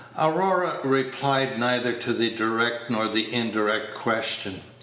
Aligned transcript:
Aurora 0.17 0.77
replied 0.83 1.59
neither 1.59 1.91
to 1.93 2.11
the 2.11 2.31
direct 2.31 2.89
nor 2.89 3.07
the 3.07 3.31
indirect 3.31 3.93
question. 3.93 4.59